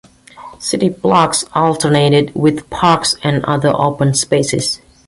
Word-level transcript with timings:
City 0.57 0.89
blocks 0.89 1.45
alternated 1.53 2.33
with 2.33 2.67
parks 2.71 3.15
and 3.23 3.45
other 3.45 3.71
open 3.79 4.15
spaces. 4.15 4.81